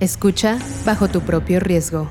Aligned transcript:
Escucha 0.00 0.58
bajo 0.86 1.08
tu 1.08 1.20
propio 1.20 1.60
riesgo. 1.60 2.08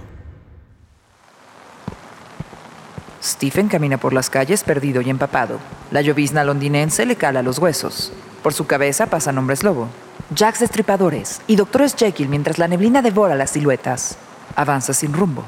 Stephen 3.23 3.67
camina 3.67 3.97
por 3.97 4.13
las 4.13 4.29
calles 4.29 4.63
perdido 4.63 5.01
y 5.01 5.09
empapado. 5.09 5.57
La 5.89 6.01
llovizna 6.01 6.43
londinense 6.43 7.07
le 7.07 7.15
cala 7.15 7.41
los 7.41 7.57
huesos. 7.57 8.13
Por 8.43 8.53
su 8.53 8.67
cabeza 8.67 9.07
pasan 9.07 9.39
hombres 9.39 9.63
lobo, 9.63 9.87
jacks 10.35 10.59
destripadores 10.59 11.41
y 11.47 11.55
doctores 11.55 11.95
Jekyll 11.95 12.29
mientras 12.29 12.59
la 12.59 12.67
neblina 12.67 13.01
devora 13.01 13.33
las 13.33 13.49
siluetas. 13.49 14.17
Avanza 14.55 14.93
sin 14.93 15.11
rumbo, 15.11 15.43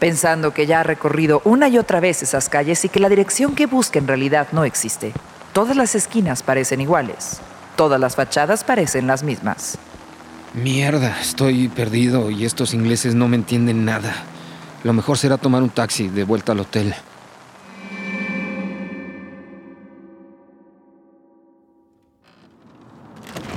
pensando 0.00 0.52
que 0.52 0.66
ya 0.66 0.80
ha 0.80 0.82
recorrido 0.82 1.40
una 1.44 1.68
y 1.68 1.78
otra 1.78 2.00
vez 2.00 2.20
esas 2.20 2.48
calles 2.48 2.84
y 2.84 2.88
que 2.88 2.98
la 2.98 3.08
dirección 3.08 3.54
que 3.54 3.66
busca 3.66 4.00
en 4.00 4.08
realidad 4.08 4.48
no 4.50 4.64
existe. 4.64 5.12
Todas 5.52 5.76
las 5.76 5.94
esquinas 5.94 6.42
parecen 6.42 6.80
iguales. 6.80 7.40
Todas 7.76 8.00
las 8.00 8.16
fachadas 8.16 8.64
parecen 8.64 9.06
las 9.06 9.22
mismas. 9.22 9.78
Mierda, 10.56 11.20
estoy 11.20 11.68
perdido 11.68 12.30
y 12.30 12.46
estos 12.46 12.72
ingleses 12.72 13.14
no 13.14 13.28
me 13.28 13.36
entienden 13.36 13.84
nada. 13.84 14.14
Lo 14.84 14.94
mejor 14.94 15.18
será 15.18 15.36
tomar 15.36 15.62
un 15.62 15.68
taxi 15.68 16.08
de 16.08 16.24
vuelta 16.24 16.52
al 16.52 16.60
hotel. 16.60 16.94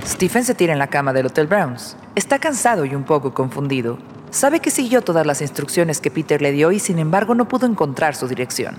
Stephen 0.05 0.43
se 0.43 0.53
tira 0.55 0.73
en 0.73 0.79
la 0.79 0.87
cama 0.87 1.13
del 1.13 1.27
Hotel 1.27 1.47
Browns. 1.47 1.95
Está 2.15 2.37
cansado 2.37 2.83
y 2.83 2.93
un 2.93 3.05
poco 3.05 3.33
confundido. 3.33 3.97
Sabe 4.29 4.59
que 4.59 4.69
siguió 4.69 5.01
todas 5.01 5.25
las 5.25 5.41
instrucciones 5.41 6.01
que 6.01 6.11
Peter 6.11 6.41
le 6.41 6.51
dio 6.51 6.73
y 6.73 6.79
sin 6.79 6.99
embargo 6.99 7.33
no 7.33 7.47
pudo 7.47 7.65
encontrar 7.65 8.13
su 8.13 8.27
dirección. 8.27 8.75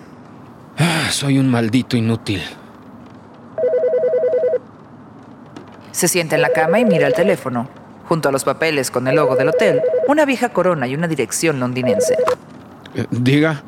Ah, 0.77 1.09
soy 1.11 1.39
un 1.39 1.49
maldito 1.49 1.97
inútil. 1.97 2.43
Se 5.93 6.07
sienta 6.07 6.37
en 6.37 6.43
la 6.43 6.51
cama 6.51 6.81
y 6.81 6.85
mira 6.85 7.07
el 7.07 7.15
teléfono 7.15 7.80
junto 8.11 8.29
a 8.29 8.33
los 8.33 8.43
papeles 8.43 8.91
con 8.91 9.07
el 9.07 9.15
logo 9.15 9.37
del 9.37 9.51
hotel, 9.51 9.83
una 10.09 10.25
vieja 10.25 10.49
corona 10.49 10.89
y 10.89 10.97
una 10.97 11.07
dirección 11.07 11.61
londinense. 11.61 12.17
Eh, 12.97 13.07
diga. 13.09 13.63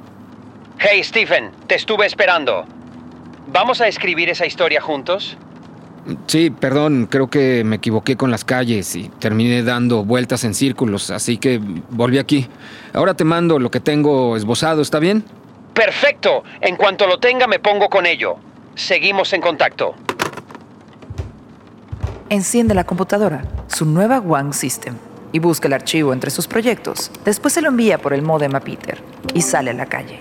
Hey, 0.81 1.05
Stephen, 1.05 1.53
te 1.69 1.77
estuve 1.77 2.07
esperando. 2.07 2.65
¿Vamos 3.53 3.81
a 3.81 3.87
escribir 3.87 4.29
esa 4.31 4.45
historia 4.45 4.81
juntos? 4.81 5.37
Sí, 6.27 6.51
perdón, 6.51 7.07
creo 7.08 7.31
que 7.31 7.63
me 7.63 7.77
equivoqué 7.77 8.17
con 8.17 8.33
las 8.33 8.45
calles 8.45 8.97
y 8.97 9.08
terminé 9.20 9.63
dando 9.63 10.05
vueltas 10.05 10.42
en 10.42 10.55
círculos, 10.55 11.11
así 11.11 11.36
que 11.39 11.61
volví 11.91 12.19
aquí. 12.19 12.48
Ahora 12.95 13.14
te 13.14 13.23
mando 13.23 13.61
lo 13.61 13.70
que 13.70 13.79
tengo 13.79 14.36
esbozado, 14.36 14.83
¿está 14.83 14.98
bien? 14.98 15.23
Perfecto. 15.73 16.42
En 16.61 16.75
cuanto 16.75 17.07
lo 17.07 17.20
tenga 17.20 17.47
me 17.47 17.61
pongo 17.61 17.89
con 17.89 18.07
ello. 18.07 18.35
Seguimos 18.75 19.33
en 19.35 19.41
contacto. 19.41 19.95
Enciende 22.33 22.73
la 22.73 22.85
computadora 22.85 23.45
su 23.67 23.85
nueva 23.85 24.19
One 24.19 24.55
System 24.55 24.97
y 25.33 25.39
busca 25.39 25.69
el 25.69 25.75
archivo 25.75 26.15
entre 26.15 26.31
sus 26.31 26.48
proyectos. 26.48 27.11
Después 27.27 27.53
se 27.53 27.61
lo 27.61 27.69
envía 27.69 27.98
por 27.98 28.15
el 28.15 28.23
modem 28.23 28.55
a 28.55 28.61
Peter 28.61 29.03
y 29.35 29.43
sale 29.43 29.69
a 29.69 29.75
la 29.75 29.85
calle. 29.85 30.19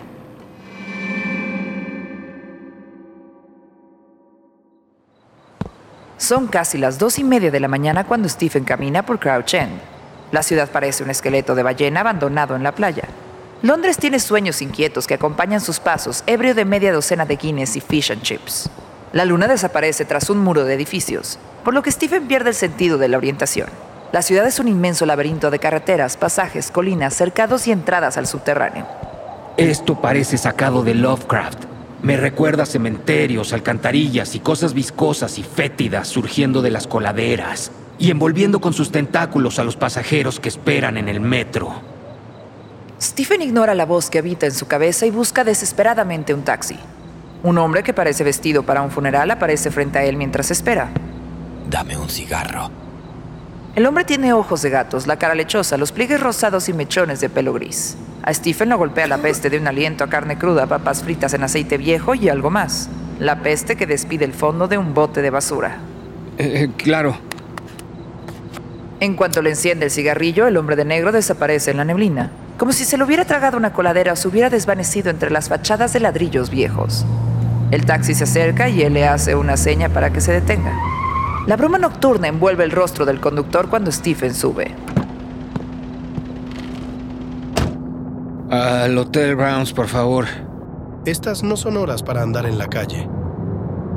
Son 6.17 6.47
casi 6.47 6.77
las 6.77 6.99
dos 6.99 7.17
y 7.17 7.23
media 7.23 7.49
de 7.49 7.61
la 7.61 7.69
mañana 7.69 8.03
cuando 8.03 8.27
Stephen 8.27 8.65
camina 8.65 9.05
por 9.05 9.17
Crouch 9.17 9.53
End. 9.53 9.79
La 10.33 10.43
ciudad 10.43 10.69
parece 10.69 11.05
un 11.05 11.11
esqueleto 11.11 11.55
de 11.55 11.63
ballena 11.63 12.01
abandonado 12.01 12.57
en 12.57 12.63
la 12.63 12.75
playa. 12.75 13.05
Londres 13.61 13.95
tiene 13.95 14.19
sueños 14.19 14.61
inquietos 14.61 15.07
que 15.07 15.13
acompañan 15.13 15.61
sus 15.61 15.79
pasos, 15.79 16.25
ebrio 16.27 16.55
de 16.55 16.65
media 16.65 16.91
docena 16.91 17.25
de 17.25 17.37
Guinness 17.37 17.77
y 17.77 17.79
fish 17.79 18.11
and 18.11 18.21
chips. 18.21 18.69
La 19.13 19.23
luna 19.23 19.47
desaparece 19.47 20.03
tras 20.03 20.29
un 20.29 20.39
muro 20.39 20.65
de 20.65 20.73
edificios, 20.73 21.39
por 21.63 21.73
lo 21.73 21.83
que 21.83 21.91
Stephen 21.91 22.27
pierde 22.27 22.49
el 22.49 22.55
sentido 22.55 22.97
de 22.97 23.07
la 23.07 23.17
orientación. 23.17 23.69
La 24.11 24.21
ciudad 24.21 24.45
es 24.45 24.59
un 24.59 24.67
inmenso 24.67 25.05
laberinto 25.05 25.51
de 25.51 25.59
carreteras, 25.59 26.17
pasajes, 26.17 26.69
colinas, 26.69 27.13
cercados 27.13 27.67
y 27.67 27.71
entradas 27.71 28.17
al 28.17 28.27
subterráneo. 28.27 28.85
Esto 29.55 30.01
parece 30.01 30.37
sacado 30.37 30.83
de 30.83 30.95
Lovecraft. 30.95 31.63
Me 32.01 32.17
recuerda 32.17 32.65
cementerios, 32.65 33.53
alcantarillas 33.53 34.35
y 34.35 34.39
cosas 34.39 34.73
viscosas 34.73 35.37
y 35.37 35.43
fétidas 35.43 36.07
surgiendo 36.07 36.61
de 36.61 36.71
las 36.71 36.87
coladeras 36.87 37.71
y 37.99 38.09
envolviendo 38.09 38.59
con 38.59 38.73
sus 38.73 38.91
tentáculos 38.91 39.59
a 39.59 39.63
los 39.63 39.75
pasajeros 39.75 40.39
que 40.39 40.49
esperan 40.49 40.97
en 40.97 41.07
el 41.07 41.21
metro. 41.21 41.81
Stephen 42.99 43.41
ignora 43.41 43.75
la 43.75 43.85
voz 43.85 44.09
que 44.09 44.19
habita 44.19 44.45
en 44.45 44.51
su 44.51 44.67
cabeza 44.67 45.05
y 45.05 45.11
busca 45.11 45.43
desesperadamente 45.43 46.33
un 46.33 46.43
taxi. 46.43 46.77
Un 47.43 47.57
hombre 47.57 47.81
que 47.83 47.93
parece 47.93 48.23
vestido 48.23 48.63
para 48.63 48.81
un 48.81 48.91
funeral 48.91 49.31
aparece 49.31 49.71
frente 49.71 49.99
a 49.99 50.03
él 50.03 50.17
mientras 50.17 50.51
espera. 50.51 50.91
Dame 51.71 51.97
un 51.97 52.09
cigarro. 52.09 52.69
El 53.75 53.85
hombre 53.85 54.03
tiene 54.03 54.33
ojos 54.33 54.61
de 54.61 54.69
gatos, 54.69 55.07
la 55.07 55.15
cara 55.15 55.35
lechosa, 55.35 55.77
los 55.77 55.93
pliegues 55.93 56.19
rosados 56.19 56.67
y 56.67 56.73
mechones 56.73 57.21
de 57.21 57.29
pelo 57.29 57.53
gris. 57.53 57.95
A 58.23 58.33
Stephen 58.33 58.67
lo 58.67 58.77
golpea 58.77 59.07
la 59.07 59.19
peste 59.19 59.49
de 59.49 59.57
un 59.57 59.65
aliento 59.65 60.03
a 60.03 60.09
carne 60.09 60.37
cruda, 60.37 60.67
papas 60.67 61.01
fritas 61.01 61.33
en 61.33 61.45
aceite 61.45 61.77
viejo 61.77 62.13
y 62.13 62.27
algo 62.27 62.49
más. 62.49 62.89
La 63.19 63.41
peste 63.41 63.77
que 63.77 63.87
despide 63.87 64.25
el 64.25 64.33
fondo 64.33 64.67
de 64.67 64.77
un 64.77 64.93
bote 64.93 65.21
de 65.21 65.29
basura. 65.29 65.77
Eh, 66.37 66.63
eh, 66.63 66.71
claro. 66.75 67.17
En 68.99 69.15
cuanto 69.15 69.41
le 69.41 69.51
enciende 69.51 69.85
el 69.85 69.91
cigarrillo, 69.91 70.47
el 70.47 70.57
hombre 70.57 70.75
de 70.75 70.83
negro 70.83 71.13
desaparece 71.13 71.71
en 71.71 71.77
la 71.77 71.85
neblina, 71.85 72.31
como 72.57 72.73
si 72.73 72.83
se 72.83 72.97
lo 72.97 73.05
hubiera 73.05 73.23
tragado 73.23 73.55
una 73.55 73.71
coladera 73.71 74.11
o 74.11 74.15
se 74.17 74.27
hubiera 74.27 74.49
desvanecido 74.49 75.09
entre 75.09 75.31
las 75.31 75.47
fachadas 75.47 75.93
de 75.93 76.01
ladrillos 76.01 76.49
viejos. 76.49 77.05
El 77.71 77.85
taxi 77.85 78.13
se 78.13 78.25
acerca 78.25 78.67
y 78.67 78.81
él 78.81 78.93
le 78.93 79.07
hace 79.07 79.35
una 79.35 79.55
seña 79.55 79.87
para 79.87 80.11
que 80.11 80.19
se 80.19 80.33
detenga. 80.33 80.90
La 81.47 81.55
bruma 81.55 81.79
nocturna 81.79 82.27
envuelve 82.27 82.63
el 82.63 82.71
rostro 82.71 83.05
del 83.05 83.19
conductor 83.19 83.67
cuando 83.67 83.91
Stephen 83.91 84.33
sube. 84.33 84.75
Al 88.51 88.95
Hotel 88.97 89.35
Browns, 89.35 89.73
por 89.73 89.87
favor. 89.87 90.25
Estas 91.05 91.41
no 91.41 91.57
son 91.57 91.77
horas 91.77 92.03
para 92.03 92.21
andar 92.21 92.45
en 92.45 92.59
la 92.59 92.67
calle. 92.67 93.09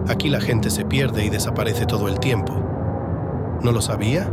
Aquí 0.09 0.31
la 0.31 0.41
gente 0.41 0.71
se 0.71 0.87
pierde 0.87 1.25
y 1.25 1.29
desaparece 1.29 1.85
todo 1.85 2.09
el 2.09 2.19
tiempo. 2.19 2.55
¿No 3.63 3.73
lo 3.73 3.83
sabía? 3.83 4.31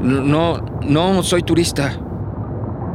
No, 0.00 0.58
no, 0.82 1.22
soy 1.22 1.42
turista. 1.42 1.92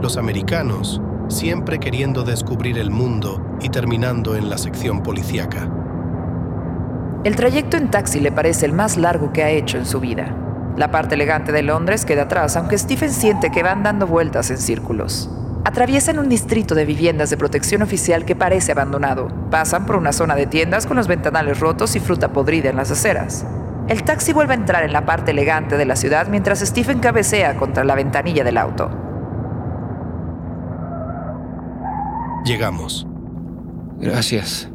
Los 0.02 0.18
americanos, 0.18 1.02
siempre 1.28 1.80
queriendo 1.80 2.24
descubrir 2.24 2.80
el 2.80 2.90
mundo 2.90 3.46
y 3.62 3.70
terminando 3.70 4.36
en 4.36 4.50
la 4.50 4.58
sección 4.58 5.04
policíaca. 5.04 5.70
El 7.26 7.36
trayecto 7.36 7.76
en 7.76 7.90
taxi 7.90 8.20
le 8.20 8.32
parece 8.32 8.68
el 8.68 8.74
más 8.74 8.98
largo 8.98 9.34
que 9.34 9.44
ha 9.44 9.50
hecho 9.50 9.80
en 9.80 9.88
su 9.88 10.00
vida. 10.00 10.28
La 10.78 10.92
parte 10.92 11.16
elegante 11.16 11.52
de 11.52 11.64
Londres 11.64 12.06
queda 12.06 12.24
atrás, 12.24 12.56
aunque 12.56 12.78
Stephen 12.78 13.12
siente 13.12 13.50
que 13.50 13.64
van 13.64 13.82
dando 13.82 14.06
vueltas 14.06 14.52
en 14.52 14.60
círculos. 14.60 15.28
Atraviesan 15.64 16.20
un 16.20 16.30
distrito 16.30 16.76
de 16.76 16.86
viviendas 16.86 17.32
de 17.32 17.38
protección 17.38 17.82
oficial 17.82 18.26
que 18.26 18.36
parece 18.36 18.74
abandonado. 18.74 19.30
Pasan 19.50 19.88
por 19.88 19.96
una 19.96 20.14
zona 20.14 20.36
de 20.36 20.46
tiendas 20.46 20.86
con 20.86 20.98
los 20.98 21.08
ventanales 21.08 21.60
rotos 21.60 21.96
y 21.96 22.00
fruta 22.00 22.32
podrida 22.32 22.70
en 22.70 22.76
las 22.76 22.92
aceras. 22.92 23.44
El 23.88 24.04
taxi 24.04 24.32
vuelve 24.32 24.54
a 24.54 24.58
entrar 24.58 24.84
en 24.84 24.94
la 24.94 25.08
parte 25.08 25.32
elegante 25.32 25.78
de 25.78 25.86
la 25.86 25.96
ciudad 25.96 26.28
mientras 26.28 26.60
Stephen 26.60 27.00
cabecea 27.00 27.56
contra 27.56 27.84
la 27.84 27.96
ventanilla 27.96 28.44
del 28.44 28.60
auto. 28.60 28.92
Llegamos. 32.46 33.08
Gracias. 33.98 34.70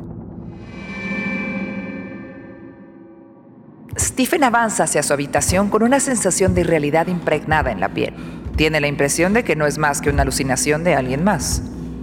Stephen 4.11 4.43
avanza 4.43 4.85
hacia 4.85 5.05
su 5.05 5.13
habitación 5.13 5.71
con 5.71 5.85
una 5.85 6.01
sensación 6.01 6.53
de 6.53 6.63
irrealidad 6.63 7.07
impregnada 7.07 7.71
en 7.71 7.79
la 7.79 7.91
piel. 7.91 8.13
Tiene 8.57 8.81
la 8.81 8.89
impresión 8.89 9.33
de 9.33 9.45
que 9.45 9.55
no 9.55 9.67
es 9.67 9.79
más 9.79 10.01
que 10.01 10.11
una 10.11 10.23
alucinación 10.23 10.83
de 10.83 10.97
alguien 10.97 11.23
más. 11.23 11.63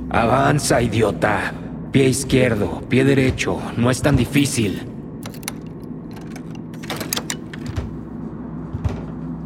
Avanza, 0.10 0.82
idiota. 0.82 1.52
Pie 1.92 2.06
izquierdo, 2.06 2.82
pie 2.88 3.04
derecho. 3.04 3.62
No 3.76 3.92
es 3.92 4.02
tan 4.02 4.16
difícil. 4.16 4.90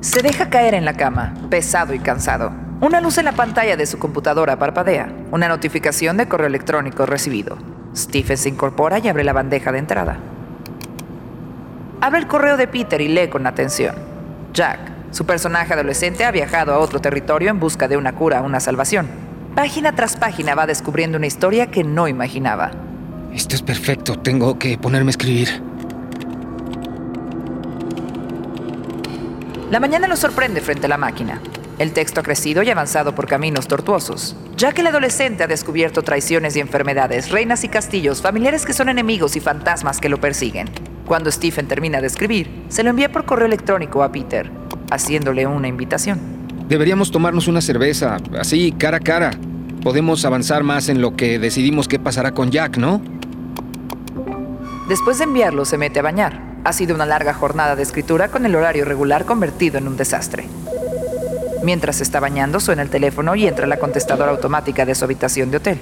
Se 0.01 0.21
deja 0.21 0.51
caer 0.51 0.75
en 0.75 0.85
la 0.85 0.93
cama, 0.93 1.33
pesado 1.49 1.95
y 1.95 1.99
cansado. 1.99 2.53
Una 2.79 3.01
luz 3.01 3.17
en 3.17 3.25
la 3.25 3.31
pantalla 3.31 3.75
de 3.75 3.87
su 3.87 3.97
computadora 3.97 4.59
parpadea. 4.59 5.11
Una 5.31 5.47
notificación 5.47 6.15
de 6.15 6.27
correo 6.27 6.47
electrónico 6.47 7.07
recibido. 7.07 7.57
Stephen 7.95 8.37
se 8.37 8.49
incorpora 8.49 8.99
y 8.99 9.07
abre 9.07 9.23
la 9.23 9.33
bandeja 9.33 9.71
de 9.71 9.79
entrada. 9.79 10.30
Abre 12.03 12.19
el 12.19 12.27
correo 12.27 12.57
de 12.57 12.67
Peter 12.67 12.99
y 12.99 13.07
lee 13.07 13.27
con 13.29 13.45
atención. 13.45 13.93
Jack, 14.53 14.79
su 15.11 15.27
personaje 15.27 15.73
adolescente, 15.73 16.25
ha 16.25 16.31
viajado 16.31 16.73
a 16.73 16.79
otro 16.79 16.99
territorio 16.99 17.51
en 17.51 17.59
busca 17.59 17.87
de 17.87 17.95
una 17.95 18.15
cura, 18.15 18.41
una 18.41 18.59
salvación. 18.59 19.07
Página 19.53 19.93
tras 19.93 20.17
página 20.17 20.55
va 20.55 20.65
descubriendo 20.65 21.19
una 21.19 21.27
historia 21.27 21.69
que 21.69 21.83
no 21.83 22.07
imaginaba. 22.07 22.71
Esto 23.35 23.53
es 23.53 23.61
perfecto. 23.61 24.17
Tengo 24.17 24.57
que 24.57 24.79
ponerme 24.79 25.09
a 25.09 25.11
escribir. 25.11 25.61
La 29.69 29.79
mañana 29.79 30.07
lo 30.07 30.15
sorprende 30.15 30.59
frente 30.59 30.87
a 30.87 30.89
la 30.89 30.97
máquina. 30.97 31.39
El 31.77 31.93
texto 31.93 32.21
ha 32.21 32.23
crecido 32.23 32.63
y 32.63 32.69
avanzado 32.71 33.13
por 33.13 33.27
caminos 33.27 33.67
tortuosos, 33.67 34.35
ya 34.57 34.71
que 34.71 34.81
el 34.81 34.87
adolescente 34.87 35.43
ha 35.43 35.47
descubierto 35.47 36.01
traiciones 36.01 36.55
y 36.55 36.61
enfermedades, 36.61 37.29
reinas 37.29 37.63
y 37.63 37.69
castillos, 37.69 38.23
familiares 38.23 38.65
que 38.65 38.73
son 38.73 38.89
enemigos 38.89 39.35
y 39.35 39.39
fantasmas 39.39 39.99
que 39.99 40.09
lo 40.09 40.19
persiguen. 40.19 40.67
Cuando 41.05 41.31
Stephen 41.31 41.67
termina 41.67 41.99
de 42.01 42.07
escribir, 42.07 42.65
se 42.69 42.83
lo 42.83 42.89
envía 42.89 43.11
por 43.11 43.25
correo 43.25 43.45
electrónico 43.45 44.03
a 44.03 44.11
Peter, 44.11 44.49
haciéndole 44.89 45.45
una 45.47 45.67
invitación. 45.67 46.19
Deberíamos 46.67 47.11
tomarnos 47.11 47.47
una 47.47 47.61
cerveza, 47.61 48.17
así, 48.39 48.71
cara 48.71 48.97
a 48.97 49.01
cara. 49.01 49.31
Podemos 49.83 50.23
avanzar 50.25 50.63
más 50.63 50.89
en 50.89 51.01
lo 51.01 51.15
que 51.15 51.39
decidimos 51.39 51.87
qué 51.87 51.99
pasará 51.99 52.31
con 52.31 52.51
Jack, 52.51 52.77
¿no? 52.77 53.01
Después 54.87 55.17
de 55.17 55.25
enviarlo, 55.25 55.65
se 55.65 55.77
mete 55.77 55.99
a 55.99 56.03
bañar. 56.03 56.41
Ha 56.63 56.73
sido 56.73 56.95
una 56.95 57.05
larga 57.05 57.33
jornada 57.33 57.75
de 57.75 57.83
escritura 57.83 58.29
con 58.29 58.45
el 58.45 58.55
horario 58.55 58.85
regular 58.85 59.25
convertido 59.25 59.79
en 59.79 59.87
un 59.87 59.97
desastre. 59.97 60.47
Mientras 61.63 62.01
está 62.01 62.19
bañando, 62.19 62.59
suena 62.59 62.81
el 62.81 62.89
teléfono 62.89 63.35
y 63.35 63.47
entra 63.47 63.67
la 63.67 63.77
contestadora 63.77 64.31
automática 64.31 64.85
de 64.85 64.95
su 64.95 65.05
habitación 65.05 65.51
de 65.51 65.57
hotel. 65.57 65.79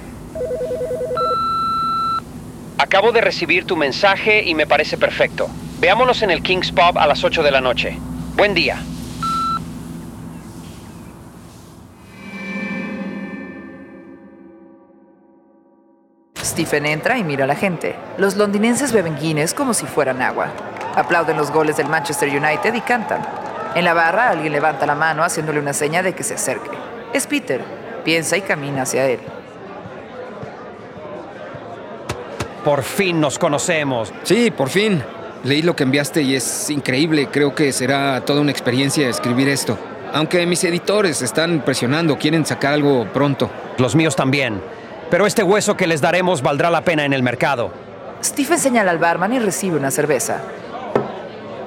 Acabo 2.80 3.12
de 3.12 3.20
recibir 3.20 3.66
tu 3.66 3.76
mensaje 3.76 4.42
y 4.42 4.56
me 4.56 4.66
parece 4.66 4.98
perfecto. 4.98 5.50
Veámonos 5.81 6.22
en 6.22 6.31
el 6.31 6.42
King's 6.42 6.72
Pub 6.72 6.98
a 6.98 7.08
las 7.08 7.26
8 7.26 7.44
de 7.44 7.52
la 7.52 7.60
noche. 7.60 7.98
Buen 8.38 8.54
día. 8.54 8.81
Stephen 16.42 16.86
entra 16.86 17.18
y 17.18 17.26
mira 17.26 17.44
a 17.44 17.48
la 17.48 17.56
gente. 17.56 17.98
Los 18.18 18.38
londinenses 18.38 18.94
beben 18.94 19.18
Guinness 19.20 19.54
como 19.54 19.74
si 19.74 19.86
fueran 19.86 20.22
agua. 20.22 20.48
Aplauden 20.96 21.36
los 21.36 21.52
goles 21.52 21.76
del 21.76 21.90
Manchester 21.90 22.30
United 22.30 22.74
y 22.74 22.80
cantan. 22.80 23.22
En 23.76 23.84
la 23.84 23.94
barra 23.94 24.30
alguien 24.30 24.54
levanta 24.54 24.86
la 24.86 24.96
mano 24.96 25.26
haciéndole 25.26 25.60
una 25.60 25.74
seña 25.74 26.02
de 26.02 26.14
que 26.14 26.24
se 26.24 26.36
acerque. 26.36 26.78
Es 27.12 27.28
Peter. 27.28 27.62
Piensa 28.06 28.38
y 28.38 28.42
camina 28.42 28.84
hacia 28.84 29.06
él. 29.06 29.20
Por 32.69 32.83
fin 32.83 33.19
nos 33.19 33.39
conocemos. 33.39 34.13
Sí, 34.21 34.51
por 34.51 34.69
fin. 34.69 35.01
Leí 35.44 35.63
lo 35.63 35.75
que 35.75 35.81
enviaste 35.81 36.21
y 36.21 36.36
es 36.36 36.69
increíble. 36.69 37.27
Creo 37.31 37.56
que 37.56 37.74
será 37.74 38.24
toda 38.24 38.42
una 38.42 38.51
experiencia 38.51 39.10
escribir 39.10 39.50
esto. 39.50 39.75
Aunque 40.13 40.45
mis 40.45 40.63
editores 40.63 41.24
están 41.24 41.62
presionando, 41.62 42.19
quieren 42.19 42.45
sacar 42.45 42.74
algo 42.74 43.07
pronto. 43.12 43.50
Los 43.80 43.95
míos 43.95 44.16
también. 44.16 44.62
Pero 45.10 45.25
este 45.25 45.42
hueso 45.42 45.75
que 45.75 45.88
les 45.88 46.00
daremos 46.00 46.44
valdrá 46.44 46.69
la 46.69 46.83
pena 46.83 47.06
en 47.06 47.13
el 47.13 47.24
mercado. 47.24 47.71
Stephen 48.24 48.60
señala 48.60 48.92
al 48.92 49.00
barman 49.00 49.33
y 49.33 49.39
recibe 49.39 49.75
una 49.75 49.89
cerveza. 49.89 50.38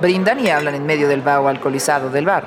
Brindan 0.00 0.38
y 0.38 0.50
hablan 0.50 0.76
en 0.76 0.86
medio 0.86 1.08
del 1.08 1.22
vaho 1.22 1.48
alcoholizado 1.48 2.10
del 2.10 2.26
bar. 2.26 2.44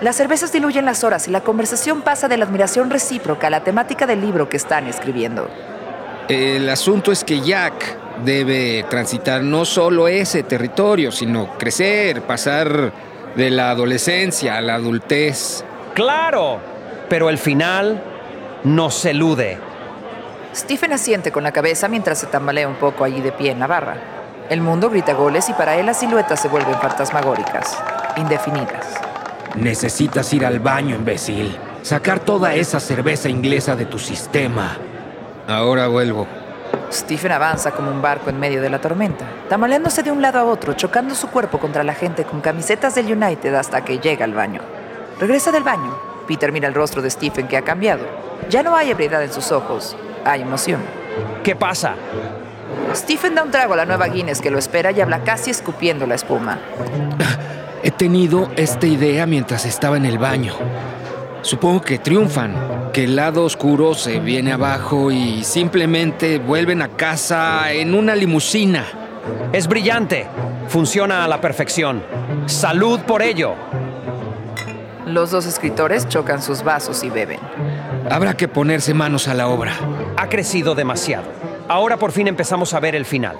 Las 0.00 0.14
cervezas 0.14 0.52
diluyen 0.52 0.84
las 0.84 1.02
horas 1.02 1.26
y 1.26 1.32
la 1.32 1.40
conversación 1.40 2.02
pasa 2.02 2.28
de 2.28 2.36
la 2.36 2.44
admiración 2.44 2.88
recíproca 2.88 3.48
a 3.48 3.50
la 3.50 3.64
temática 3.64 4.06
del 4.06 4.20
libro 4.20 4.48
que 4.48 4.56
están 4.56 4.86
escribiendo. 4.86 5.50
El 6.28 6.68
asunto 6.68 7.10
es 7.10 7.24
que 7.24 7.40
Jack 7.40 7.96
debe 8.22 8.84
transitar 8.90 9.42
no 9.42 9.64
solo 9.64 10.08
ese 10.08 10.42
territorio, 10.42 11.10
sino 11.10 11.56
crecer, 11.56 12.20
pasar 12.20 12.92
de 13.34 13.48
la 13.48 13.70
adolescencia 13.70 14.58
a 14.58 14.60
la 14.60 14.74
adultez. 14.74 15.64
¡Claro! 15.94 16.60
Pero 17.08 17.30
el 17.30 17.38
final 17.38 18.02
nos 18.64 19.06
elude. 19.06 19.58
Stephen 20.54 20.92
asiente 20.92 21.32
con 21.32 21.44
la 21.44 21.52
cabeza 21.52 21.88
mientras 21.88 22.18
se 22.18 22.26
tambalea 22.26 22.68
un 22.68 22.76
poco 22.76 23.04
allí 23.04 23.22
de 23.22 23.32
pie 23.32 23.52
en 23.52 23.60
la 23.60 23.66
barra. 23.66 23.96
El 24.50 24.60
mundo 24.60 24.90
grita 24.90 25.14
goles 25.14 25.48
y 25.48 25.54
para 25.54 25.76
él 25.76 25.86
las 25.86 26.00
siluetas 26.00 26.42
se 26.42 26.48
vuelven 26.48 26.74
fantasmagóricas, 26.74 27.82
indefinidas. 28.16 28.86
Necesitas 29.54 30.30
ir 30.34 30.44
al 30.44 30.58
baño, 30.58 30.94
imbécil. 30.94 31.56
Sacar 31.80 32.20
toda 32.20 32.54
esa 32.54 32.80
cerveza 32.80 33.30
inglesa 33.30 33.76
de 33.76 33.86
tu 33.86 33.98
sistema. 33.98 34.76
Ahora 35.48 35.88
vuelvo. 35.88 36.26
Stephen 36.92 37.32
avanza 37.32 37.70
como 37.70 37.90
un 37.90 38.02
barco 38.02 38.28
en 38.28 38.38
medio 38.38 38.60
de 38.60 38.68
la 38.68 38.82
tormenta, 38.82 39.24
tambaleándose 39.48 40.02
de 40.02 40.10
un 40.10 40.20
lado 40.20 40.38
a 40.38 40.44
otro, 40.44 40.74
chocando 40.74 41.14
su 41.14 41.28
cuerpo 41.28 41.58
contra 41.58 41.82
la 41.84 41.94
gente 41.94 42.24
con 42.24 42.42
camisetas 42.42 42.94
del 42.94 43.10
United 43.10 43.54
hasta 43.54 43.82
que 43.82 43.98
llega 43.98 44.26
al 44.26 44.34
baño. 44.34 44.60
Regresa 45.18 45.50
del 45.50 45.62
baño. 45.62 45.96
Peter 46.26 46.52
mira 46.52 46.68
el 46.68 46.74
rostro 46.74 47.00
de 47.00 47.08
Stephen 47.08 47.48
que 47.48 47.56
ha 47.56 47.62
cambiado. 47.62 48.04
Ya 48.50 48.62
no 48.62 48.76
hay 48.76 48.90
ebriedad 48.90 49.22
en 49.22 49.32
sus 49.32 49.50
ojos, 49.50 49.96
hay 50.22 50.42
emoción. 50.42 50.82
¿Qué 51.42 51.56
pasa? 51.56 51.94
Stephen 52.94 53.34
da 53.34 53.42
un 53.42 53.50
trago 53.50 53.72
a 53.72 53.76
la 53.76 53.86
nueva 53.86 54.08
Guinness 54.08 54.42
que 54.42 54.50
lo 54.50 54.58
espera 54.58 54.92
y 54.92 55.00
habla 55.00 55.24
casi 55.24 55.50
escupiendo 55.50 56.06
la 56.06 56.16
espuma. 56.16 56.58
He 57.82 57.90
tenido 57.90 58.50
esta 58.56 58.86
idea 58.86 59.24
mientras 59.24 59.64
estaba 59.64 59.96
en 59.96 60.04
el 60.04 60.18
baño. 60.18 60.52
Supongo 61.48 61.80
que 61.80 61.98
triunfan, 61.98 62.90
que 62.92 63.04
el 63.04 63.16
lado 63.16 63.42
oscuro 63.42 63.94
se 63.94 64.20
viene 64.20 64.52
abajo 64.52 65.10
y 65.10 65.42
simplemente 65.44 66.38
vuelven 66.38 66.82
a 66.82 66.88
casa 66.88 67.72
en 67.72 67.94
una 67.94 68.14
limusina. 68.14 68.84
Es 69.54 69.66
brillante. 69.66 70.26
Funciona 70.68 71.24
a 71.24 71.28
la 71.28 71.40
perfección. 71.40 72.02
Salud 72.44 73.00
por 73.00 73.22
ello. 73.22 73.54
Los 75.06 75.30
dos 75.30 75.46
escritores 75.46 76.06
chocan 76.06 76.42
sus 76.42 76.62
vasos 76.62 77.02
y 77.02 77.08
beben. 77.08 77.40
Habrá 78.10 78.36
que 78.36 78.46
ponerse 78.46 78.92
manos 78.92 79.26
a 79.26 79.32
la 79.32 79.48
obra. 79.48 79.72
Ha 80.18 80.28
crecido 80.28 80.74
demasiado. 80.74 81.28
Ahora 81.66 81.96
por 81.96 82.12
fin 82.12 82.28
empezamos 82.28 82.74
a 82.74 82.80
ver 82.80 82.94
el 82.94 83.06
final. 83.06 83.38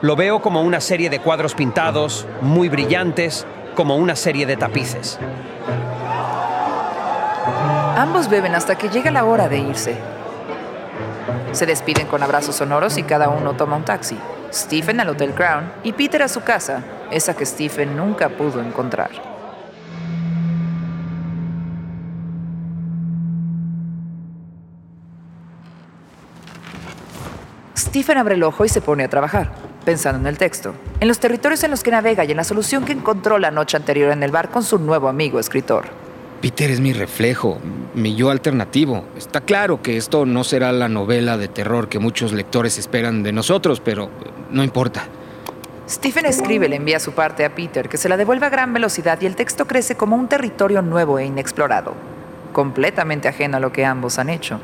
Lo 0.00 0.16
veo 0.16 0.40
como 0.40 0.62
una 0.62 0.80
serie 0.80 1.10
de 1.10 1.20
cuadros 1.20 1.54
pintados, 1.54 2.26
muy 2.40 2.70
brillantes, 2.70 3.46
como 3.74 3.96
una 3.96 4.16
serie 4.16 4.46
de 4.46 4.56
tapices. 4.56 5.18
Ambos 8.00 8.30
beben 8.30 8.54
hasta 8.54 8.78
que 8.78 8.88
llega 8.88 9.10
la 9.10 9.24
hora 9.24 9.46
de 9.46 9.58
irse. 9.58 9.94
Se 11.52 11.66
despiden 11.66 12.06
con 12.06 12.22
abrazos 12.22 12.56
sonoros 12.56 12.96
y 12.96 13.02
cada 13.02 13.28
uno 13.28 13.52
toma 13.52 13.76
un 13.76 13.84
taxi. 13.84 14.16
Stephen 14.50 15.00
al 15.00 15.10
Hotel 15.10 15.34
Crown 15.34 15.70
y 15.84 15.92
Peter 15.92 16.22
a 16.22 16.28
su 16.28 16.40
casa, 16.40 16.82
esa 17.10 17.36
que 17.36 17.44
Stephen 17.44 17.98
nunca 17.98 18.30
pudo 18.30 18.62
encontrar. 18.62 19.10
Stephen 27.76 28.16
abre 28.16 28.36
el 28.36 28.42
ojo 28.44 28.64
y 28.64 28.70
se 28.70 28.80
pone 28.80 29.04
a 29.04 29.08
trabajar, 29.10 29.52
pensando 29.84 30.20
en 30.20 30.26
el 30.26 30.38
texto, 30.38 30.72
en 31.00 31.06
los 31.06 31.20
territorios 31.20 31.62
en 31.64 31.70
los 31.70 31.82
que 31.82 31.90
navega 31.90 32.24
y 32.24 32.30
en 32.30 32.38
la 32.38 32.44
solución 32.44 32.86
que 32.86 32.92
encontró 32.92 33.38
la 33.38 33.50
noche 33.50 33.76
anterior 33.76 34.10
en 34.10 34.22
el 34.22 34.30
bar 34.30 34.48
con 34.48 34.62
su 34.62 34.78
nuevo 34.78 35.06
amigo 35.06 35.38
escritor. 35.38 36.09
Peter 36.40 36.70
es 36.70 36.80
mi 36.80 36.94
reflejo, 36.94 37.58
mi 37.94 38.14
yo 38.14 38.30
alternativo. 38.30 39.04
Está 39.16 39.42
claro 39.42 39.82
que 39.82 39.98
esto 39.98 40.24
no 40.24 40.42
será 40.42 40.72
la 40.72 40.88
novela 40.88 41.36
de 41.36 41.48
terror 41.48 41.90
que 41.90 41.98
muchos 41.98 42.32
lectores 42.32 42.78
esperan 42.78 43.22
de 43.22 43.32
nosotros, 43.32 43.80
pero 43.80 44.08
no 44.50 44.64
importa. 44.64 45.04
Stephen 45.86 46.24
escribe, 46.24 46.68
le 46.68 46.76
envía 46.76 46.98
su 46.98 47.12
parte 47.12 47.44
a 47.44 47.54
Peter, 47.54 47.90
que 47.90 47.98
se 47.98 48.08
la 48.08 48.16
devuelve 48.16 48.46
a 48.46 48.48
gran 48.48 48.72
velocidad 48.72 49.20
y 49.20 49.26
el 49.26 49.36
texto 49.36 49.66
crece 49.66 49.96
como 49.96 50.16
un 50.16 50.28
territorio 50.28 50.80
nuevo 50.80 51.18
e 51.18 51.26
inexplorado, 51.26 51.94
completamente 52.54 53.28
ajeno 53.28 53.58
a 53.58 53.60
lo 53.60 53.70
que 53.70 53.84
ambos 53.84 54.18
han 54.18 54.30
hecho. 54.30 54.60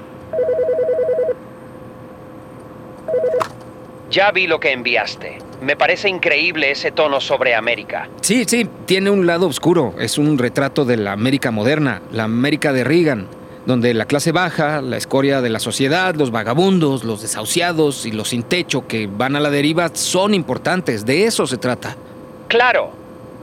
Ya 4.09 4.31
vi 4.31 4.47
lo 4.47 4.61
que 4.61 4.73
enviaste. 4.73 5.46
Me 5.61 5.77
parece 5.77 6.09
increíble 6.09 6.71
ese 6.71 6.93
tono 6.93 7.21
sobre 7.21 7.55
América. 7.55 8.09
Sí, 8.21 8.45
sí, 8.47 8.69
tiene 8.85 9.11
un 9.11 9.27
lado 9.27 9.47
oscuro. 9.47 9.95
Es 9.99 10.19
un 10.19 10.39
retrato 10.39 10.85
de 10.85 10.97
la 10.97 11.13
América 11.13 11.51
moderna, 11.51 12.03
la 12.13 12.25
América 12.25 12.73
de 12.73 12.85
Reagan, 12.85 13.27
donde 13.65 13.95
la 13.95 14.05
clase 14.05 14.33
baja, 14.33 14.83
la 14.83 14.97
escoria 14.97 15.41
de 15.41 15.51
la 15.51 15.59
sociedad, 15.59 16.15
los 16.15 16.31
vagabundos, 16.31 17.05
los 17.05 17.23
desahuciados 17.23 18.07
y 18.07 18.13
los 18.13 18.29
sin 18.29 18.43
techo 18.43 18.87
que 18.87 19.07
van 19.07 19.37
a 19.37 19.41
la 19.41 19.51
deriva 19.51 19.91
son 19.95 20.35
importantes. 20.35 21.07
De 21.07 21.25
eso 21.25 21.47
se 21.47 21.57
trata. 21.57 21.97
Claro, 22.49 22.93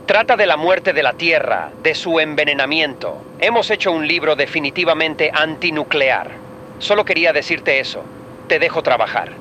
Trata 0.06 0.36
de 0.36 0.46
la 0.46 0.58
muerte 0.58 0.92
de 0.92 1.02
la 1.02 1.14
Tierra, 1.14 1.72
de 1.82 1.96
su 1.96 2.20
envenenamiento. 2.20 3.22
Hemos 3.40 3.72
hecho 3.72 3.94
un 3.94 4.06
libro 4.06 4.36
definitivamente 4.36 5.32
antinuclear. 5.34 6.30
Solo 6.80 7.06
quería 7.06 7.32
decirte 7.32 7.80
eso. 7.80 8.04
Te 8.50 8.60
dejo 8.60 8.84
trabajar. 8.84 9.32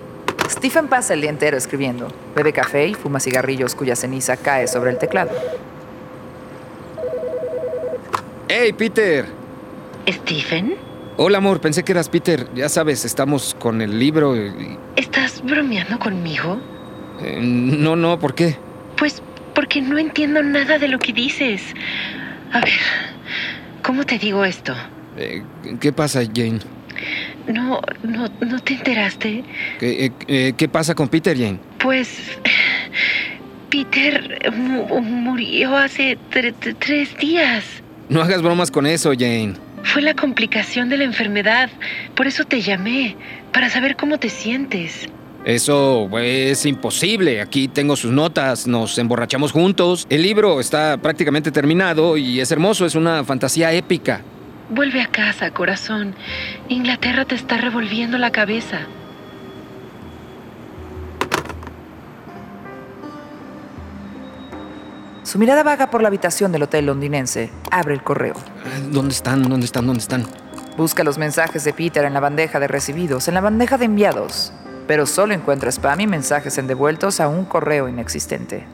Stephen 0.52 0.88
pasa 0.88 1.14
el 1.14 1.22
día 1.22 1.30
entero 1.30 1.56
escribiendo. 1.56 2.08
Bebe 2.36 2.52
café 2.52 2.86
y 2.86 2.94
fuma 2.94 3.20
cigarrillos 3.20 3.74
cuya 3.74 3.96
ceniza 3.96 4.36
cae 4.36 4.68
sobre 4.68 4.90
el 4.90 4.98
teclado. 4.98 5.30
¡Hey, 8.48 8.74
Peter! 8.74 9.24
¿Stephen? 10.06 10.74
Hola, 11.16 11.38
amor, 11.38 11.60
pensé 11.60 11.82
que 11.82 11.92
eras 11.92 12.10
Peter. 12.10 12.48
Ya 12.54 12.68
sabes, 12.68 13.06
estamos 13.06 13.56
con 13.58 13.80
el 13.80 13.98
libro 13.98 14.36
y... 14.36 14.78
¿Estás 14.96 15.42
bromeando 15.42 15.98
conmigo? 15.98 16.60
Eh, 17.22 17.38
no, 17.40 17.96
no, 17.96 18.18
¿por 18.18 18.34
qué? 18.34 18.56
Pues 18.98 19.22
porque 19.54 19.80
no 19.80 19.98
entiendo 19.98 20.42
nada 20.42 20.78
de 20.78 20.88
lo 20.88 20.98
que 20.98 21.14
dices. 21.14 21.62
A 22.52 22.60
ver, 22.60 22.78
¿cómo 23.82 24.04
te 24.04 24.18
digo 24.18 24.44
esto? 24.44 24.74
Eh, 25.16 25.42
¿Qué 25.80 25.92
pasa, 25.92 26.20
Jane? 26.24 26.60
No, 27.48 27.80
no, 28.02 28.28
¿no 28.40 28.58
te 28.60 28.74
enteraste? 28.74 29.42
¿Qué, 29.80 30.06
eh, 30.06 30.12
eh, 30.28 30.52
¿qué 30.56 30.68
pasa 30.68 30.94
con 30.94 31.08
Peter, 31.08 31.36
Jane? 31.36 31.58
Pues 31.78 32.08
Peter 33.70 34.52
mu- 34.56 35.00
murió 35.00 35.76
hace 35.76 36.18
tre- 36.30 36.54
tre- 36.60 36.76
tres 36.78 37.16
días. 37.18 37.64
No 38.08 38.20
hagas 38.20 38.42
bromas 38.42 38.70
con 38.70 38.86
eso, 38.86 39.12
Jane. 39.12 39.54
Fue 39.84 40.02
la 40.02 40.14
complicación 40.14 40.88
de 40.88 40.98
la 40.98 41.04
enfermedad. 41.04 41.70
Por 42.14 42.26
eso 42.26 42.44
te 42.44 42.60
llamé, 42.60 43.16
para 43.52 43.70
saber 43.70 43.96
cómo 43.96 44.18
te 44.18 44.28
sientes. 44.28 45.08
Eso 45.44 46.08
es 46.20 46.66
imposible. 46.66 47.40
Aquí 47.40 47.66
tengo 47.66 47.96
sus 47.96 48.12
notas, 48.12 48.66
nos 48.68 48.96
emborrachamos 48.98 49.50
juntos. 49.50 50.06
El 50.08 50.22
libro 50.22 50.60
está 50.60 50.98
prácticamente 50.98 51.50
terminado 51.50 52.16
y 52.16 52.38
es 52.40 52.52
hermoso, 52.52 52.86
es 52.86 52.94
una 52.94 53.24
fantasía 53.24 53.72
épica. 53.72 54.22
Vuelve 54.74 55.02
a 55.02 55.06
casa, 55.06 55.50
corazón. 55.50 56.14
Inglaterra 56.70 57.26
te 57.26 57.34
está 57.34 57.58
revolviendo 57.58 58.16
la 58.16 58.32
cabeza. 58.32 58.78
Su 65.24 65.38
mirada 65.38 65.62
vaga 65.62 65.90
por 65.90 66.00
la 66.00 66.08
habitación 66.08 66.52
del 66.52 66.62
hotel 66.62 66.86
londinense. 66.86 67.50
Abre 67.70 67.92
el 67.92 68.02
correo. 68.02 68.32
¿Dónde 68.90 69.12
están? 69.12 69.42
¿Dónde 69.42 69.66
están? 69.66 69.86
¿Dónde 69.86 70.00
están? 70.00 70.24
Busca 70.78 71.04
los 71.04 71.18
mensajes 71.18 71.64
de 71.64 71.74
Peter 71.74 72.06
en 72.06 72.14
la 72.14 72.20
bandeja 72.20 72.58
de 72.58 72.66
recibidos, 72.66 73.28
en 73.28 73.34
la 73.34 73.42
bandeja 73.42 73.76
de 73.76 73.84
enviados, 73.84 74.54
pero 74.86 75.04
solo 75.04 75.34
encuentra 75.34 75.68
spam 75.68 76.00
y 76.00 76.06
mensajes 76.06 76.56
en 76.56 76.66
devueltos 76.66 77.20
a 77.20 77.28
un 77.28 77.44
correo 77.44 77.90
inexistente. 77.90 78.64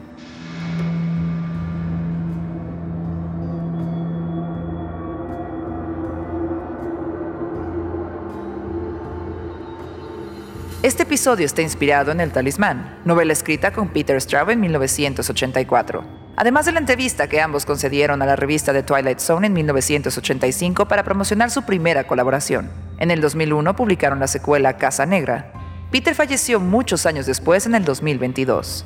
Este 10.81 11.03
episodio 11.03 11.45
está 11.45 11.61
inspirado 11.61 12.13
en 12.13 12.21
El 12.21 12.31
Talismán, 12.31 13.01
novela 13.03 13.33
escrita 13.33 13.73
con 13.73 13.89
Peter 13.89 14.15
Straub 14.21 14.49
en 14.51 14.61
1984. 14.61 16.05
Además 16.37 16.65
de 16.65 16.71
la 16.71 16.79
entrevista 16.79 17.27
que 17.27 17.41
ambos 17.41 17.65
concedieron 17.65 18.21
a 18.21 18.25
la 18.25 18.37
revista 18.37 18.71
The 18.71 18.83
Twilight 18.83 19.19
Zone 19.19 19.47
en 19.47 19.51
1985 19.51 20.87
para 20.87 21.03
promocionar 21.03 21.51
su 21.51 21.63
primera 21.63 22.05
colaboración. 22.05 22.71
En 22.97 23.11
el 23.11 23.19
2001 23.19 23.75
publicaron 23.75 24.21
la 24.21 24.27
secuela 24.27 24.77
Casa 24.77 25.05
Negra. 25.05 25.51
Peter 25.91 26.15
falleció 26.15 26.61
muchos 26.61 27.05
años 27.05 27.25
después 27.25 27.65
en 27.65 27.75
el 27.75 27.83
2022. 27.83 28.85